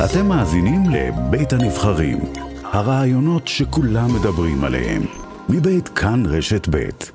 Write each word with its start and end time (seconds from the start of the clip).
אתם 0.00 0.28
מאזינים 0.28 0.80
לבית 0.94 1.52
הנבחרים, 1.52 2.18
הרעיונות 2.64 3.48
שכולם 3.48 4.08
מדברים 4.16 4.64
עליהם, 4.64 5.02
מבית 5.48 5.88
כאן 5.88 6.22
רשת 6.26 6.68
בית. 6.68 7.12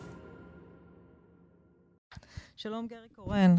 שלום 2.55 2.87
גרי 2.87 3.07
קורן. 3.15 3.55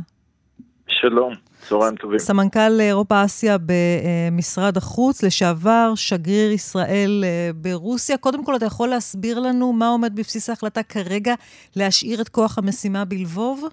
שלום, 0.88 1.32
צהריים 1.58 1.96
טובים. 1.96 2.18
סמנכ"ל 2.18 2.80
אירופה-אסיה 2.80 3.56
במשרד 3.58 4.76
החוץ, 4.76 5.22
לשעבר 5.24 5.92
שגריר 5.94 6.52
ישראל 6.52 7.24
אה, 7.24 7.50
ברוסיה. 7.54 8.18
קודם 8.18 8.44
כל, 8.44 8.56
אתה 8.56 8.64
יכול 8.66 8.88
להסביר 8.88 9.40
לנו 9.40 9.72
מה 9.72 9.88
עומד 9.88 10.16
בבסיס 10.16 10.50
ההחלטה 10.50 10.82
כרגע 10.82 11.34
להשאיר 11.76 12.20
את 12.20 12.28
כוח 12.28 12.58
המשימה 12.58 13.04
בלבוב? 13.04 13.68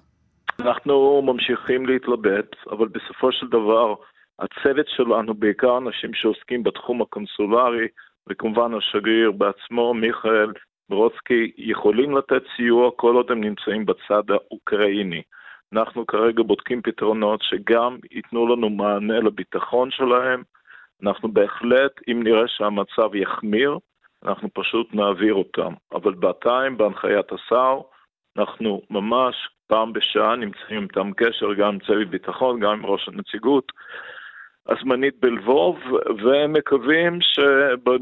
אנחנו 0.60 1.22
ממשיכים 1.22 1.86
להתלבט, 1.86 2.50
אבל 2.70 2.88
בסופו 2.88 3.32
של 3.32 3.46
דבר, 3.46 3.94
הצוות 4.38 4.86
שלנו, 4.88 5.34
בעיקר 5.34 5.78
אנשים 5.78 6.14
שעוסקים 6.14 6.62
בתחום 6.62 7.02
הקונסולרי, 7.02 7.88
וכמובן 8.28 8.74
השגריר 8.74 9.32
בעצמו, 9.32 9.94
מיכאל 9.94 10.52
ברוצקי, 10.88 11.52
יכולים 11.56 12.16
לתת 12.16 12.42
סיוע 12.56 12.90
כל 12.96 13.14
עוד 13.14 13.30
הם 13.30 13.40
נמצאים 13.44 13.86
בצד 13.86 14.30
האוקראיני. 14.30 15.22
אנחנו 15.72 16.06
כרגע 16.06 16.42
בודקים 16.42 16.82
פתרונות 16.82 17.42
שגם 17.42 17.98
ייתנו 18.10 18.46
לנו 18.46 18.70
מענה 18.70 19.20
לביטחון 19.20 19.90
שלהם. 19.90 20.42
אנחנו 21.02 21.32
בהחלט, 21.32 21.92
אם 22.08 22.20
נראה 22.22 22.48
שהמצב 22.48 23.14
יחמיר, 23.14 23.78
אנחנו 24.24 24.48
פשוט 24.54 24.94
נעביר 24.94 25.34
אותם. 25.34 25.72
אבל 25.92 26.14
בינתיים, 26.14 26.76
בהנחיית 26.76 27.32
השר, 27.32 27.80
אנחנו 28.38 28.82
ממש 28.90 29.48
פעם 29.66 29.92
בשעה 29.92 30.36
נמצאים 30.36 30.82
איתם 30.82 31.10
קשר, 31.16 31.54
גם 31.54 31.68
עם 31.68 31.78
צוות 31.78 32.08
ביטחון, 32.08 32.60
גם 32.60 32.70
עם 32.70 32.86
ראש 32.86 33.08
הנציגות 33.08 33.72
הזמנית 34.68 35.14
בלבוב, 35.20 35.76
ומקווים, 36.24 37.18
ש... 37.20 37.40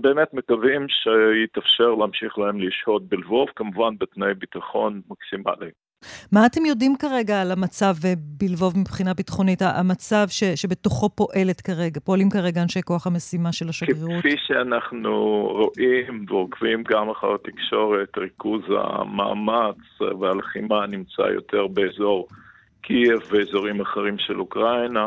באמת 0.01 0.35
מקווים 0.35 0.87
שיתאפשר 0.89 1.95
להמשיך 1.95 2.39
להם 2.39 2.61
לשהות 2.61 3.09
בלבוב, 3.09 3.49
כמובן 3.57 3.95
בתנאי 3.99 4.35
ביטחון 4.35 5.01
מקסימליים. 5.11 5.85
מה 6.33 6.47
אתם 6.47 6.67
יודעים 6.67 6.97
כרגע 6.97 7.43
על 7.43 7.53
המצב 7.53 7.95
בלבוב 8.19 8.79
מבחינה 8.79 9.15
ביטחונית, 9.15 9.63
המצב 9.63 10.25
ש, 10.29 10.45
שבתוכו 10.45 11.09
פועלת 11.09 11.61
כרגע, 11.61 12.01
פועלים 12.01 12.31
כרגע 12.31 12.63
אנשי 12.63 12.83
כוח 12.83 13.07
המשימה 13.07 13.53
של 13.53 13.69
השגרירות? 13.69 14.19
כפי 14.19 14.37
שאנחנו 14.47 15.13
רואים 15.51 16.27
ועוקבים 16.29 16.83
גם 16.83 17.11
אחר 17.11 17.35
התקשורת, 17.35 18.19
ריכוז 18.19 18.63
המאמץ 18.71 20.01
והלחימה 20.21 20.87
נמצא 20.87 21.23
יותר 21.23 21.67
באזור 21.67 22.29
קייב 22.83 23.21
ואזורים 23.31 23.81
אחרים 23.81 24.19
של 24.19 24.41
אוקראינה. 24.41 25.07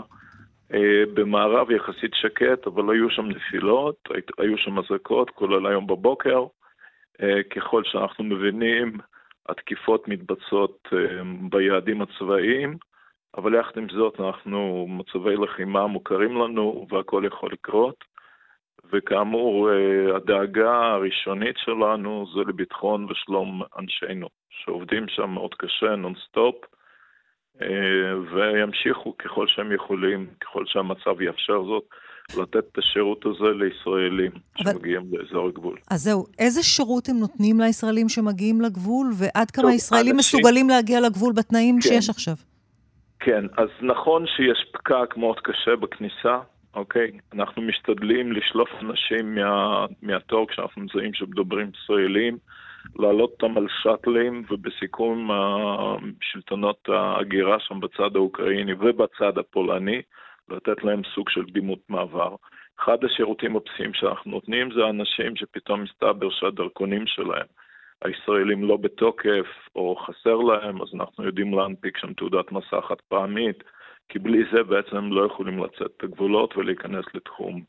אה, 0.73 1.03
במערב 1.13 1.71
יחסית 1.71 2.11
שקט, 2.13 2.67
אבל 2.67 2.93
היו 2.93 3.09
שם 3.09 3.25
נפילות, 3.25 4.09
היו 4.37 4.57
שם 4.57 4.79
אזעקות, 4.79 5.29
כולל 5.29 5.67
היום 5.67 5.87
בבוקר. 5.87 6.45
אה, 7.21 7.43
ככל 7.43 7.83
שאנחנו 7.83 8.23
מבינים, 8.23 8.97
התקיפות 9.49 10.07
מתבצעות 10.07 10.87
אה, 10.93 11.21
ביעדים 11.49 12.01
הצבאיים, 12.01 12.77
אבל 13.37 13.55
יחד 13.55 13.77
עם 13.77 13.89
זאת 13.89 14.19
אנחנו, 14.19 14.85
מצבי 14.89 15.35
לחימה 15.35 15.87
מוכרים 15.87 16.35
לנו 16.37 16.87
והכל 16.89 17.23
יכול 17.27 17.51
לקרות. 17.51 18.17
וכאמור, 18.91 19.69
הדאגה 20.15 20.93
הראשונית 20.93 21.55
שלנו 21.57 22.25
זה 22.33 22.39
לביטחון 22.47 23.07
ושלום 23.09 23.61
אנשינו, 23.79 24.27
שעובדים 24.49 25.07
שם 25.07 25.29
מאוד 25.29 25.53
קשה, 25.53 25.95
נונסטופ, 25.95 26.55
וימשיכו 28.31 29.17
ככל 29.17 29.47
שהם 29.47 29.71
יכולים, 29.71 30.27
ככל 30.41 30.63
שהמצב 30.65 31.21
יאפשר 31.21 31.63
זאת. 31.63 31.83
לתת 32.37 32.63
את 32.71 32.77
השירות 32.77 33.25
הזה 33.25 33.49
לישראלים 33.59 34.31
אבל... 34.59 34.71
שמגיעים 34.71 35.01
לאזור 35.11 35.47
הגבול. 35.47 35.77
אז 35.91 36.03
זהו, 36.03 36.25
איזה 36.39 36.63
שירות 36.63 37.09
הם 37.09 37.15
נותנים 37.19 37.59
לישראלים 37.59 38.09
שמגיעים 38.09 38.61
לגבול, 38.61 39.07
ועד 39.17 39.51
כמה 39.51 39.73
ישראלים 39.73 40.15
אנשים... 40.15 40.39
מסוגלים 40.39 40.69
להגיע 40.69 40.99
לגבול 41.01 41.33
בתנאים 41.33 41.75
כן. 41.75 41.81
שיש 41.81 42.09
עכשיו? 42.09 42.33
כן, 43.19 43.45
אז 43.57 43.69
נכון 43.81 44.25
שיש 44.27 44.65
פקק 44.73 45.17
מאוד 45.17 45.39
קשה 45.39 45.75
בכניסה, 45.75 46.39
אוקיי? 46.73 47.11
אנחנו 47.33 47.61
משתדלים 47.61 48.31
לשלוף 48.31 48.69
אנשים 48.81 49.35
מה, 49.35 49.85
מהתור 50.01 50.47
כשאנחנו 50.47 50.81
מזהים 50.81 51.13
שמדברים 51.13 51.71
ישראלים, 51.83 52.37
להעלות 52.99 53.31
אותם 53.31 53.57
על 53.57 53.67
שאטלים, 53.81 54.43
ובסיכום 54.49 55.29
שלטונות 56.21 56.89
ההגירה 56.89 57.59
שם 57.59 57.79
בצד 57.79 58.15
האוקראיני 58.15 58.73
ובצד 58.73 59.37
הפולני, 59.37 60.01
לתת 60.49 60.83
להם 60.83 61.01
סוג 61.15 61.29
של 61.29 61.43
קדימות 61.43 61.79
מעבר. 61.89 62.35
אחד 62.79 63.03
השירותים 63.03 63.55
הבסיסיים 63.55 63.93
שאנחנו 63.93 64.31
נותנים 64.31 64.71
זה 64.71 64.89
אנשים 64.89 65.35
שפתאום 65.35 65.83
מסתבר 65.83 66.29
שהדרכונים 66.29 67.07
שלהם, 67.07 67.45
הישראלים 68.01 68.63
לא 68.63 68.77
בתוקף 68.77 69.47
או 69.75 69.95
חסר 69.95 70.35
להם, 70.35 70.81
אז 70.81 70.87
אנחנו 70.93 71.23
יודעים 71.23 71.53
להנפיק 71.53 71.97
שם 71.97 72.13
תעודת 72.13 72.51
מסע 72.51 72.81
חד 72.81 73.01
פעמית, 73.07 73.63
כי 74.09 74.19
בלי 74.19 74.43
זה 74.53 74.63
בעצם 74.63 74.95
הם 74.95 75.13
לא 75.13 75.25
יכולים 75.25 75.63
לצאת 75.63 75.91
את 75.97 76.03
הגבולות 76.03 76.57
ולהיכנס 76.57 77.05
לתחום 77.13 77.63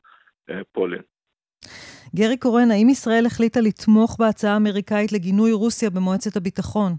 אה, 0.51 0.61
פולין. 0.73 1.03
גרי 2.17 2.37
קורן, 2.37 2.71
האם 2.71 2.89
ישראל 2.89 3.27
החליטה 3.27 3.61
לתמוך 3.61 4.17
בהצעה 4.19 4.55
האמריקאית 4.55 5.13
לגינוי 5.13 5.53
רוסיה 5.53 5.91
במועצת 5.91 6.37
הביטחון? 6.37 6.93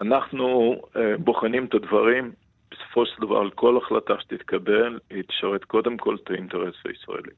אנחנו 0.00 0.76
אה, 0.96 1.16
בוחנים 1.18 1.64
את 1.64 1.74
הדברים. 1.74 2.32
בסופו 2.70 3.06
של 3.06 3.22
דבר, 3.22 3.36
על 3.36 3.50
כל 3.50 3.76
החלטה 3.76 4.14
שתתקבל, 4.20 4.98
היא 5.10 5.22
תשרת 5.22 5.64
קודם 5.64 5.96
כל 5.96 6.16
את 6.24 6.30
האינטרס 6.30 6.74
הישראלי. 6.84 7.30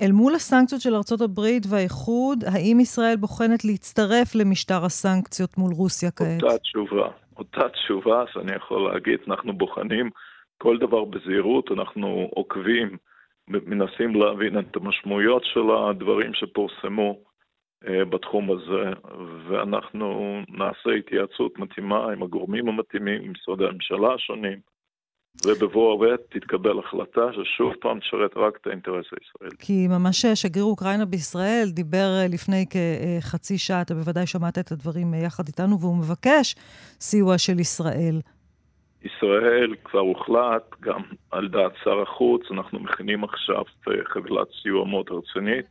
אל 0.00 0.12
מול 0.12 0.34
הסנקציות 0.34 0.80
של 0.80 0.94
ארצות 0.94 1.20
הברית 1.20 1.62
והאיחוד, 1.70 2.44
האם 2.46 2.80
ישראל 2.80 3.16
בוחנת 3.16 3.64
להצטרף 3.64 4.34
למשטר 4.34 4.84
הסנקציות 4.84 5.58
מול 5.58 5.72
רוסיה 5.72 6.10
כעת? 6.10 6.42
אותה 6.42 6.58
תשובה, 6.58 7.08
אותה 7.36 7.68
תשובה 7.68 8.24
שאני 8.32 8.56
יכול 8.56 8.92
להגיד, 8.92 9.18
אנחנו 9.28 9.52
בוחנים 9.52 10.10
כל 10.58 10.78
דבר 10.78 11.04
בזהירות, 11.04 11.70
אנחנו 11.72 12.28
עוקבים, 12.34 12.96
מנסים 13.66 14.14
להבין 14.14 14.58
את 14.58 14.76
המשמעויות 14.76 15.42
של 15.44 15.70
הדברים 15.70 16.34
שפורסמו. 16.34 17.18
אה, 17.88 18.04
בתחום 18.04 18.50
הזה, 18.50 18.90
ואנחנו 19.48 20.38
נעשה 20.48 20.90
התייעצות 20.98 21.58
מתאימה 21.58 22.12
עם 22.12 22.22
הגורמים 22.22 22.68
המתאימים, 22.68 23.22
עם 23.22 23.32
משרדי 23.32 23.64
הממשלה 23.64 24.14
השונים, 24.14 24.58
ובבוא 25.46 26.06
העת 26.06 26.20
תתקבל 26.30 26.78
החלטה 26.78 27.20
ששוב 27.32 27.72
פעם 27.80 28.00
תשרת 28.00 28.36
רק 28.36 28.58
את 28.60 28.66
האינטרס 28.66 29.06
הישראלי. 29.06 29.56
כי 29.58 29.88
ממש 29.88 30.26
שגריר 30.26 30.64
אוקראינה 30.64 31.04
בישראל 31.04 31.68
דיבר 31.72 32.18
אה, 32.20 32.28
לפני 32.28 32.64
כחצי 32.70 33.58
שעה, 33.58 33.82
אתה 33.82 33.94
בוודאי 33.94 34.26
שמעת 34.26 34.58
את 34.58 34.72
הדברים 34.72 35.14
אה, 35.14 35.18
יחד 35.18 35.46
איתנו, 35.46 35.80
והוא 35.80 35.96
מבקש 35.96 36.54
סיוע 37.00 37.38
של 37.38 37.60
ישראל. 37.60 38.20
ישראל 39.04 39.74
כבר 39.84 40.00
הוחלט, 40.00 40.80
גם 40.80 41.02
על 41.30 41.48
דעת 41.48 41.72
שר 41.84 42.02
החוץ, 42.02 42.42
אנחנו 42.50 42.80
מכינים 42.80 43.24
עכשיו 43.24 43.62
חבילת 44.04 44.48
סיוע 44.62 44.84
מאוד 44.84 45.06
רצינית. 45.10 45.66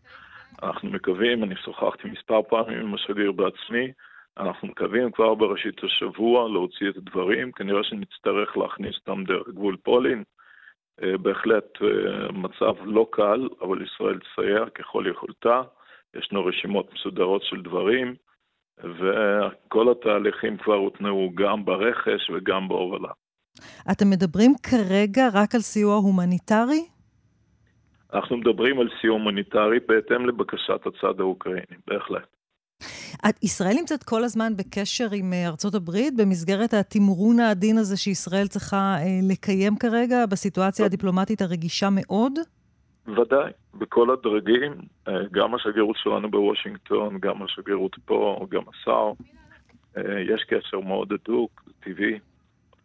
אנחנו 0.63 0.89
מקווים, 0.89 1.43
אני 1.43 1.55
שוחחתי 1.55 2.07
מספר 2.07 2.41
פעמים 2.49 2.79
עם 2.79 2.93
השגריר 2.93 3.31
בעצמי, 3.31 3.91
אנחנו 4.37 4.67
מקווים 4.67 5.11
כבר 5.11 5.33
בראשית 5.33 5.83
השבוע 5.83 6.49
להוציא 6.49 6.89
את 6.89 6.97
הדברים, 6.97 7.51
כנראה 7.51 7.83
שנצטרך 7.83 8.57
להכניס 8.57 8.95
אותם 8.95 9.23
דרך 9.23 9.47
גבול 9.47 9.77
פולין. 9.83 10.23
אה, 11.03 11.17
בהחלט 11.17 11.81
אה, 11.81 12.31
מצב 12.31 12.75
לא 12.85 13.07
קל, 13.11 13.49
אבל 13.61 13.85
ישראל 13.85 14.19
תסייע 14.19 14.65
ככל 14.69 15.05
יכולתה. 15.09 15.61
ישנו 16.15 16.45
רשימות 16.45 16.93
מסודרות 16.93 17.43
של 17.43 17.61
דברים, 17.61 18.15
וכל 18.83 19.91
התהליכים 19.91 20.57
כבר 20.57 20.75
הותנעו 20.75 21.31
גם 21.35 21.65
ברכש 21.65 22.29
וגם 22.29 22.67
בהובלה. 22.67 23.11
אתם 23.91 24.09
מדברים 24.09 24.53
כרגע 24.63 25.27
רק 25.33 25.55
על 25.55 25.61
סיוע 25.61 25.95
הומניטרי? 25.95 26.85
אנחנו 28.13 28.37
מדברים 28.37 28.79
על 28.79 28.89
סיוע 29.01 29.13
הומניטרי 29.13 29.79
בהתאם 29.87 30.25
לבקשת 30.25 30.81
הצד 30.85 31.19
האוקראיני, 31.19 31.77
בהחלט. 31.87 32.27
ישראל 33.43 33.73
נמצאת 33.79 34.03
כל 34.03 34.23
הזמן 34.23 34.57
בקשר 34.57 35.07
עם 35.13 35.33
אה, 35.33 35.47
ארצות 35.47 35.75
הברית 35.75 36.13
במסגרת 36.17 36.73
התמרון 36.73 37.39
העדין 37.39 37.77
הזה 37.77 37.97
שישראל 37.97 38.47
צריכה 38.47 38.95
אה, 38.99 39.19
לקיים 39.29 39.75
כרגע 39.75 40.25
בסיטואציה 40.25 40.85
הדיפלומטית 40.85 41.41
הרגישה 41.41 41.89
מאוד? 41.91 42.33
ודאי, 43.07 43.51
בכל 43.73 44.07
הדרגים, 44.13 44.73
אה, 45.07 45.13
גם 45.31 45.55
השגרירות 45.55 45.95
שלנו 45.99 46.31
בוושינגטון, 46.31 47.17
גם 47.19 47.43
השגרירות 47.43 47.95
פה, 48.05 48.45
גם 48.49 48.61
השר, 48.69 49.11
יש 50.33 50.43
קשר 50.43 50.79
מאוד 50.79 51.13
הדוק, 51.13 51.63
טבעי. 51.79 52.19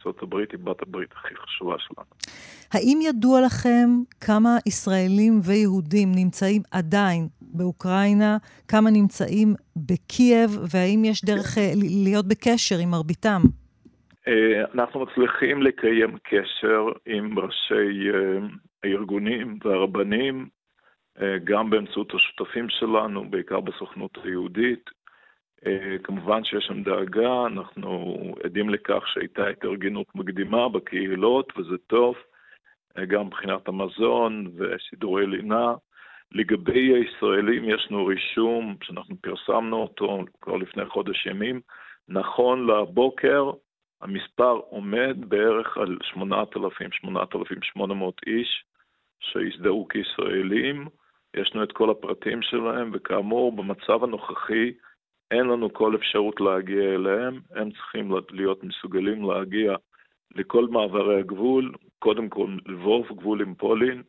ארה"ב 0.07 0.37
היא 0.37 0.59
בת 0.65 0.83
הברית 0.83 1.13
הכי 1.13 1.35
חשובה 1.37 1.75
שלנו. 1.79 2.07
האם 2.73 2.99
ידוע 3.03 3.41
לכם 3.41 3.89
כמה 4.21 4.57
ישראלים 4.67 5.41
ויהודים 5.43 6.13
נמצאים 6.15 6.63
עדיין 6.73 7.29
באוקראינה, 7.41 8.37
כמה 8.69 8.91
נמצאים 8.91 9.55
בקייב, 9.77 10.51
והאם 10.73 11.05
יש 11.05 11.25
דרך 11.25 11.59
אה, 11.59 11.73
להיות 12.03 12.27
בקשר 12.29 12.77
עם 12.83 12.91
מרביתם? 12.91 13.41
אה, 14.29 14.65
אנחנו 14.75 15.01
מצליחים 15.01 15.63
לקיים 15.63 16.17
קשר 16.23 16.83
עם 17.07 17.39
ראשי 17.39 18.11
אה, 18.15 18.47
הארגונים 18.85 19.59
והרבנים, 19.65 20.49
גם 21.45 21.71
באמצעות 21.71 22.13
השותפים 22.15 22.67
שלנו, 22.69 23.31
בעיקר 23.31 23.61
בסוכנות 23.61 24.19
היהודית. 24.25 24.91
אה, 25.67 25.97
כמובן 26.03 26.45
שיש 26.45 26.65
שם 26.65 26.83
דאגה, 26.83 27.47
אנחנו 27.47 28.17
עדים 28.45 28.71
לכך 28.71 29.03
שהייתה 29.07 29.49
התארגנות 29.49 30.07
מקדימה 30.15 30.69
בקהילות, 30.69 31.53
וזה 31.59 31.79
טוב, 31.87 32.17
גם 33.09 33.27
מבחינת 33.27 33.69
המזון 33.69 34.53
וסידורי 34.57 35.27
לינה. 35.27 35.75
לגבי 36.33 36.95
הישראלים 36.95 37.65
יש 37.65 37.89
לנו 37.91 38.07
רישום 38.07 38.77
שאנחנו 38.83 39.17
פרסמנו 39.21 39.77
אותו 39.77 40.25
כבר 40.41 40.57
לפני 40.57 40.87
חודש 40.87 41.27
ימים. 41.27 41.61
נכון 42.09 42.67
לבוקר 42.67 43.51
המספר 44.01 44.61
עומד 44.69 45.17
בערך 45.19 45.77
על 45.77 45.99
8,000-8,800 46.15 47.83
איש 48.27 48.65
שהזדהו 49.21 49.89
כישראלים. 49.89 50.89
יש 51.37 51.51
לנו 51.55 51.65
את 51.65 51.73
כל 51.73 51.91
הפרטים 51.91 52.43
שלהם, 52.43 52.91
וכאמור, 52.93 53.53
במצב 53.57 54.05
הנוכחי 54.05 54.73
אין 55.31 55.47
לנו 55.47 55.73
כל 55.73 55.97
אפשרות 55.97 56.41
להגיע 56.41 56.95
אליהם. 56.95 57.41
הם 57.55 57.71
צריכים 57.71 58.13
להיות 58.31 58.65
מסוגלים 58.65 59.31
להגיע 59.31 59.77
לכל 60.35 60.67
מעברי 60.69 61.21
הגבול, 61.21 61.73
קודם 61.99 62.29
כל 62.29 62.57
לבוב, 62.67 63.07
גבול 63.07 63.43
עם 63.43 63.55
פולין, 63.55 64.03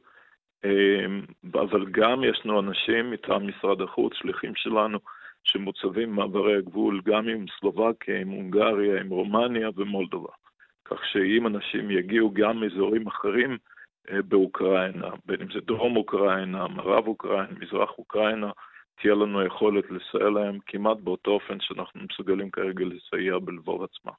אמ, 0.65 1.21
אבל 1.53 1.85
גם 1.91 2.23
יש 2.23 2.41
לנו 2.45 2.59
אנשים 2.59 3.11
מטעם 3.11 3.47
משרד 3.47 3.81
החוץ, 3.81 4.13
שליחים 4.15 4.55
שלנו, 4.55 4.99
שמוצבים 5.43 6.11
מעברי 6.11 6.57
הגבול 6.57 7.01
גם 7.05 7.27
עם 7.27 7.45
סלובקיה, 7.59 8.21
עם 8.21 8.29
הונגריה, 8.29 9.01
עם 9.01 9.09
רומניה 9.09 9.69
ומולדובה. 9.75 10.31
כך 10.85 11.05
שאם 11.05 11.47
אנשים 11.47 11.91
יגיעו 11.91 12.31
גם 12.33 12.59
מאזורים 12.59 13.07
אחרים 13.07 13.57
אה, 14.11 14.21
באוקראינה, 14.21 15.09
בין 15.25 15.41
אם 15.41 15.47
זה 15.53 15.59
דרום 15.59 15.97
אוקראינה, 15.97 16.67
מערב 16.67 17.07
אוקראינה, 17.07 17.59
מזרח 17.59 17.97
אוקראינה, 17.97 18.51
תהיה 19.01 19.13
לנו 19.13 19.45
יכולת 19.45 19.83
לסייע 19.91 20.29
להם 20.29 20.57
כמעט 20.65 20.97
באותו 20.97 21.31
אופן 21.31 21.57
שאנחנו 21.59 22.01
מסוגלים 22.11 22.49
כרגע 22.49 22.85
לסייע 22.85 23.39
בלבוב 23.39 23.83
עצמה. 23.83 24.11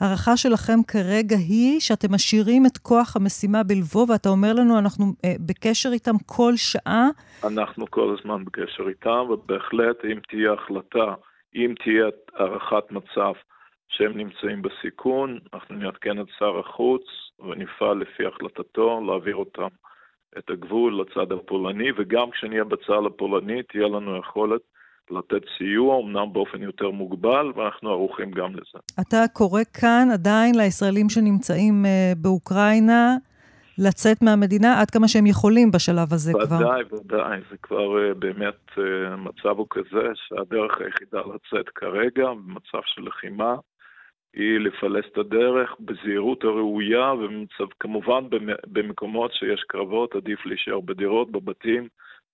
הערכה 0.00 0.36
שלכם 0.36 0.78
כרגע 0.88 1.36
היא 1.36 1.80
שאתם 1.80 2.14
משאירים 2.14 2.66
את 2.66 2.78
כוח 2.78 3.16
המשימה 3.16 3.62
בלבוב, 3.62 4.10
ואתה 4.10 4.28
אומר 4.28 4.52
לנו, 4.52 4.78
אנחנו 4.78 5.04
אה, 5.24 5.34
בקשר 5.46 5.88
איתם 5.92 6.18
כל 6.26 6.52
שעה? 6.56 7.06
אנחנו 7.44 7.90
כל 7.90 8.16
הזמן 8.18 8.44
בקשר 8.44 8.88
איתם, 8.88 9.26
ובהחלט 9.30 10.04
אם 10.04 10.18
תהיה 10.28 10.52
החלטה, 10.52 11.14
אם 11.54 11.74
תהיה 11.84 12.06
הערכת 12.34 12.84
מצב 12.90 13.32
שהם 13.88 14.16
נמצאים 14.16 14.62
בסיכון, 14.62 15.38
אנחנו 15.54 15.74
נעדכן 15.74 16.20
את 16.20 16.26
שר 16.38 16.58
החוץ 16.58 17.02
ונפעל 17.40 17.96
לפי 17.98 18.26
החלטתו 18.26 19.00
להעביר 19.06 19.36
אותם 19.36 19.68
את 20.38 20.50
הגבול 20.50 21.00
לצד 21.00 21.32
הפולני, 21.32 21.88
וגם 21.98 22.30
כשנהיה 22.30 22.64
בצד 22.64 23.06
הפולני 23.06 23.62
תהיה 23.62 23.88
לנו 23.88 24.16
יכולת 24.16 24.60
לתת 25.10 25.42
סיוע, 25.58 26.00
אמנם 26.02 26.32
באופן 26.32 26.62
יותר 26.62 26.90
מוגבל, 26.90 27.52
ואנחנו 27.56 27.90
ערוכים 27.90 28.30
גם 28.30 28.52
לזה. 28.52 28.78
אתה 29.00 29.16
קורא 29.32 29.60
כאן 29.80 30.08
עדיין 30.12 30.54
לישראלים 30.54 31.08
שנמצאים 31.08 31.84
uh, 31.84 32.18
באוקראינה 32.18 33.16
לצאת 33.78 34.22
מהמדינה 34.22 34.80
עד 34.80 34.90
כמה 34.90 35.08
שהם 35.08 35.26
יכולים 35.26 35.70
בשלב 35.70 36.12
הזה 36.12 36.32
ודאי, 36.36 36.46
כבר. 36.46 36.56
ודאי, 36.56 36.82
ודאי. 36.92 37.40
זה 37.50 37.56
כבר 37.62 38.10
uh, 38.10 38.14
באמת, 38.18 38.60
uh, 38.70 38.80
המצב 39.06 39.58
הוא 39.58 39.66
כזה 39.70 40.06
שהדרך 40.14 40.80
היחידה 40.80 41.20
לצאת 41.20 41.68
כרגע, 41.68 42.28
במצב 42.28 42.80
של 42.84 43.02
לחימה, 43.02 43.54
היא 44.36 44.58
לפלס 44.58 45.04
את 45.12 45.18
הדרך 45.18 45.74
בזהירות 45.80 46.44
הראויה, 46.44 47.12
וכמובן 47.60 48.24
במקומות 48.66 49.32
שיש 49.32 49.64
קרבות 49.68 50.14
עדיף 50.14 50.46
להישאר 50.46 50.80
בדירות, 50.80 51.30
בבתים, 51.30 51.88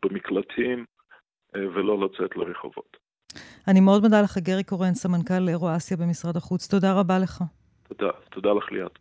במקלטים, 0.05 0.85
אה, 1.57 1.61
ולא 1.75 2.05
לצאת 2.05 2.37
לרחובות. 2.37 2.97
אני 3.69 3.81
מאוד 3.81 4.03
מודה 4.03 4.23
לך, 4.23 4.39
גרי 4.39 4.65
קורן, 4.65 4.95
סמנכ"ל 4.95 5.49
אירו-אסיה 5.49 5.97
במשרד 5.97 6.37
החוץ. 6.37 6.69
תודה 6.69 6.93
רבה 7.01 7.19
לך. 7.19 7.43
תודה, 7.89 8.11
תודה 8.31 8.53
לך 8.53 8.73
ליאת. 8.73 8.99